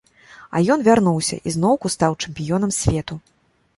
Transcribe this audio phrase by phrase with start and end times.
[0.55, 3.23] А ён вярнуўся і зноўку стаў чэмпіёнам свету.